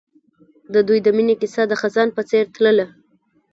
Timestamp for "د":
0.73-0.75, 1.03-1.07, 1.67-1.73